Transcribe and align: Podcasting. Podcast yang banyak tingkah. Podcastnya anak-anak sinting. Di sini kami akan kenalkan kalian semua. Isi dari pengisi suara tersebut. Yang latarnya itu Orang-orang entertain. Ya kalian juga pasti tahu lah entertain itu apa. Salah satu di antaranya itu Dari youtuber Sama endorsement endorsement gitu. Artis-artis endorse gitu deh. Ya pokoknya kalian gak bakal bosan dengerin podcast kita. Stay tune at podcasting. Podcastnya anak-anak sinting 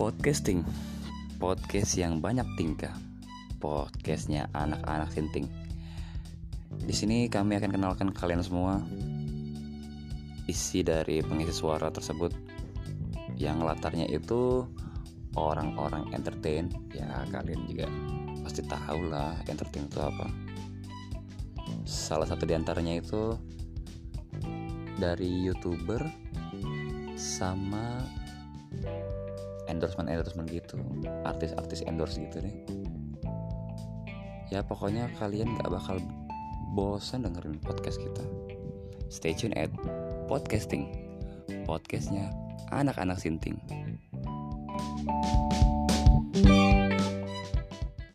Podcasting. 0.00 0.64
Podcast 1.36 1.92
yang 2.00 2.24
banyak 2.24 2.48
tingkah. 2.56 2.96
Podcastnya 3.60 4.48
anak-anak 4.56 5.12
sinting. 5.12 5.44
Di 6.72 6.96
sini 6.96 7.28
kami 7.28 7.60
akan 7.60 7.68
kenalkan 7.68 8.08
kalian 8.08 8.40
semua. 8.40 8.80
Isi 10.48 10.80
dari 10.80 11.20
pengisi 11.20 11.52
suara 11.52 11.92
tersebut. 11.92 12.32
Yang 13.36 13.60
latarnya 13.60 14.08
itu 14.08 14.64
Orang-orang 15.36 16.08
entertain. 16.16 16.72
Ya 16.96 17.20
kalian 17.28 17.68
juga 17.68 17.84
pasti 18.40 18.64
tahu 18.64 19.12
lah 19.12 19.36
entertain 19.52 19.84
itu 19.84 20.00
apa. 20.00 20.32
Salah 21.84 22.24
satu 22.24 22.48
di 22.48 22.56
antaranya 22.56 22.96
itu 22.96 23.36
Dari 24.96 25.44
youtuber 25.44 26.02
Sama 27.14 28.00
endorsement 29.70 30.10
endorsement 30.10 30.50
gitu. 30.50 30.76
Artis-artis 31.22 31.86
endorse 31.86 32.18
gitu 32.18 32.42
deh. 32.42 32.54
Ya 34.50 34.66
pokoknya 34.66 35.06
kalian 35.22 35.54
gak 35.62 35.70
bakal 35.70 36.02
bosan 36.74 37.22
dengerin 37.22 37.62
podcast 37.62 38.02
kita. 38.02 38.26
Stay 39.06 39.30
tune 39.32 39.54
at 39.54 39.70
podcasting. 40.26 40.90
Podcastnya 41.64 42.34
anak-anak 42.74 43.18
sinting 43.18 43.58